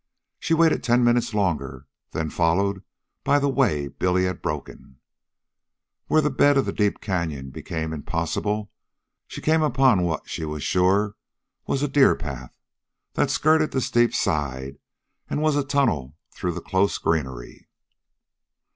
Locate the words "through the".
16.31-16.61